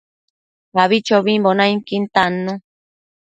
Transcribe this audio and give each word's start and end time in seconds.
Abichobimbo 0.83 1.49
nainquin 1.57 2.03
tannu 2.13 2.53